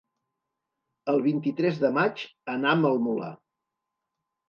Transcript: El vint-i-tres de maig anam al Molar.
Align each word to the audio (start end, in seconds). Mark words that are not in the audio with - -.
El 1.13 1.21
vint-i-tres 1.27 1.79
de 1.85 1.93
maig 2.01 2.27
anam 2.57 2.91
al 2.93 3.01
Molar. 3.07 3.33